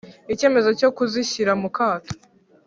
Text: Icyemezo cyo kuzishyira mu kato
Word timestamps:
Icyemezo 0.33 0.69
cyo 0.79 0.89
kuzishyira 0.95 1.51
mu 1.61 1.69
kato 1.77 2.11